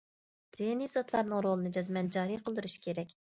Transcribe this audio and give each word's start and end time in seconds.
دىنىي 0.59 0.89
زاتلارنىڭ 0.93 1.43
رولىنى 1.47 1.73
جەزمەن 1.77 2.11
جارى 2.17 2.41
قىلدۇرۇش 2.49 2.79
كېرەك. 2.89 3.15